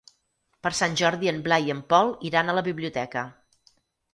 [0.67, 3.29] Per Sant Jordi en Blai i en Pol iran a la biblioteca.